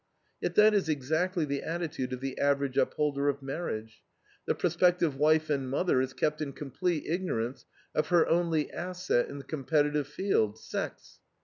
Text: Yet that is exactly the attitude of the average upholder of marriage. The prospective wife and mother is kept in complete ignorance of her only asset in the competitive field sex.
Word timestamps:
Yet 0.41 0.55
that 0.55 0.73
is 0.73 0.89
exactly 0.89 1.45
the 1.45 1.61
attitude 1.61 2.11
of 2.11 2.21
the 2.21 2.39
average 2.39 2.75
upholder 2.75 3.29
of 3.29 3.43
marriage. 3.43 4.01
The 4.47 4.55
prospective 4.55 5.15
wife 5.15 5.47
and 5.51 5.69
mother 5.69 6.01
is 6.01 6.13
kept 6.13 6.41
in 6.41 6.53
complete 6.53 7.05
ignorance 7.05 7.65
of 7.93 8.07
her 8.07 8.25
only 8.25 8.71
asset 8.71 9.29
in 9.29 9.37
the 9.37 9.43
competitive 9.43 10.07
field 10.07 10.57
sex. 10.57 11.19